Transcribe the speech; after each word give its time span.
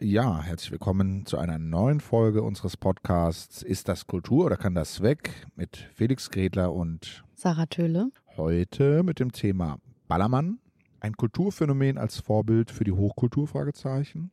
Ja, 0.00 0.42
herzlich 0.42 0.72
willkommen 0.72 1.24
zu 1.24 1.38
einer 1.38 1.58
neuen 1.58 2.00
Folge 2.00 2.42
unseres 2.42 2.76
Podcasts 2.76 3.62
Ist 3.62 3.88
das 3.88 4.06
Kultur 4.06 4.44
oder 4.46 4.56
kann 4.56 4.74
das 4.74 5.00
weg? 5.00 5.46
mit 5.56 5.76
Felix 5.94 6.30
Gredler 6.30 6.72
und 6.74 7.24
Sarah 7.34 7.66
Töhle. 7.66 8.10
Heute 8.36 9.02
mit 9.02 9.20
dem 9.20 9.32
Thema 9.32 9.78
Ballermann, 10.06 10.58
ein 11.00 11.16
Kulturphänomen 11.16 11.96
als 11.96 12.20
Vorbild 12.20 12.70
für 12.70 12.84
die 12.84 12.92
Hochkultur? 12.92 13.46
Fragezeichen. 13.48 14.30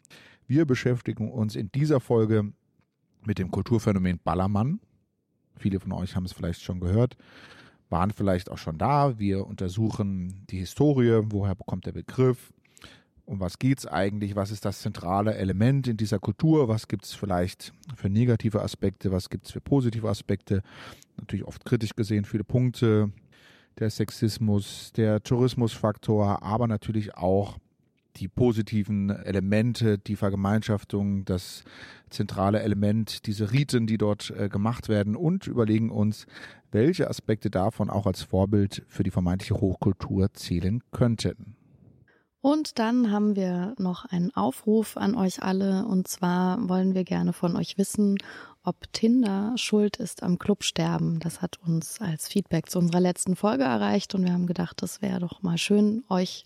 Wir 0.48 0.66
beschäftigen 0.66 1.32
uns 1.32 1.56
in 1.56 1.72
dieser 1.72 2.02
Folge 2.02 2.52
mit 3.26 3.40
dem 3.40 3.50
Kulturphänomen 3.50 4.20
Ballermann. 4.22 4.82
Viele 5.56 5.80
von 5.80 5.94
euch 5.94 6.16
haben 6.18 6.26
es 6.26 6.34
vielleicht 6.34 6.62
schon 6.62 6.82
gehört, 6.82 7.16
waren 7.90 8.12
vielleicht 8.12 8.52
auch 8.52 8.58
schon 8.58 8.78
da. 8.78 9.18
Wir 9.18 9.48
untersuchen 9.48 10.46
die 10.50 10.58
Historie, 10.60 11.22
woher 11.30 11.56
bekommt 11.56 11.86
der 11.86 11.94
Begriff, 11.94 12.52
um 13.26 13.40
was 13.40 13.58
geht's 13.60 13.86
eigentlich, 13.86 14.36
was 14.36 14.52
ist 14.52 14.66
das 14.66 14.82
zentrale 14.82 15.36
Element 15.36 15.88
in 15.88 15.98
dieser 15.98 16.20
Kultur, 16.20 16.68
was 16.68 16.88
gibt's 16.88 17.14
vielleicht 17.14 17.74
für 17.96 18.10
negative 18.10 18.62
Aspekte, 18.62 19.12
was 19.12 19.30
gibt's 19.30 19.52
für 19.52 19.62
positive 19.62 20.10
Aspekte, 20.10 20.62
natürlich 21.18 21.46
oft 21.46 21.64
kritisch 21.66 21.96
gesehen, 21.96 22.26
viele 22.26 22.44
Punkte, 22.44 23.12
der 23.80 23.90
Sexismus, 23.90 24.92
der 24.94 25.24
Tourismusfaktor, 25.24 26.44
aber 26.44 26.68
natürlich 26.68 27.16
auch 27.16 27.58
die 28.18 28.28
positiven 28.28 29.10
Elemente, 29.10 29.98
die 29.98 30.16
Vergemeinschaftung, 30.16 31.26
das 31.26 31.64
zentrale 32.10 32.62
Element, 32.62 33.26
diese 33.26 33.52
Riten, 33.52 33.88
die 33.88 33.98
dort 33.98 34.30
äh, 34.32 34.50
gemacht 34.50 34.88
werden. 34.88 35.16
Und 35.16 35.48
überlegen 35.48 35.90
uns, 35.90 36.28
welche 36.72 37.10
Aspekte 37.10 37.50
davon 37.50 37.90
auch 37.90 38.06
als 38.06 38.22
Vorbild 38.22 38.84
für 38.88 39.04
die 39.04 39.12
vermeintliche 39.12 39.56
Hochkultur 39.56 40.32
zählen 40.34 40.84
könnten. 40.92 41.56
Und 42.44 42.78
dann 42.78 43.10
haben 43.10 43.38
wir 43.38 43.74
noch 43.78 44.04
einen 44.04 44.36
Aufruf 44.36 44.98
an 44.98 45.16
euch 45.16 45.42
alle. 45.42 45.86
Und 45.86 46.10
zwar 46.10 46.68
wollen 46.68 46.94
wir 46.94 47.06
gerne 47.06 47.32
von 47.32 47.56
euch 47.56 47.78
wissen, 47.78 48.18
ob 48.64 48.92
Tinder 48.92 49.54
schuld 49.56 49.96
ist 49.96 50.24
am 50.24 50.38
Clubsterben. 50.38 51.22
Das 51.22 51.42
hat 51.42 51.58
uns 51.66 52.02
als 52.02 52.28
Feedback 52.28 52.70
zu 52.70 52.80
unserer 52.80 53.00
letzten 53.00 53.38
Folge 53.38 53.64
erreicht. 53.64 54.14
Und 54.14 54.26
wir 54.26 54.34
haben 54.34 54.46
gedacht, 54.46 54.82
das 54.82 55.02
wäre 55.02 55.22
doch 55.22 55.42
mal 55.42 55.58
schön, 55.58 56.04
euch 56.10 56.44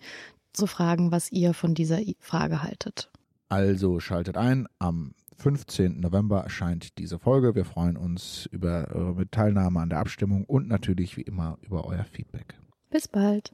zu 0.54 0.68
fragen, 0.68 1.12
was 1.12 1.32
ihr 1.32 1.56
von 1.56 1.74
dieser 1.74 2.00
Frage 2.20 2.62
haltet. 2.62 3.10
Also 3.50 4.00
schaltet 4.00 4.38
ein. 4.38 4.68
Am 4.78 5.16
15. 5.38 6.00
November 6.00 6.42
erscheint 6.42 7.00
diese 7.00 7.18
Folge. 7.18 7.56
Wir 7.56 7.66
freuen 7.66 7.98
uns 7.98 8.48
über 8.52 8.90
eure 8.94 9.28
Teilnahme 9.32 9.80
an 9.80 9.90
der 9.90 9.98
Abstimmung 9.98 10.46
und 10.46 10.68
natürlich 10.68 11.18
wie 11.18 11.22
immer 11.22 11.58
über 11.64 11.86
euer 11.86 12.04
Feedback. 12.04 12.54
Bis 12.92 13.08
bald. 13.08 13.52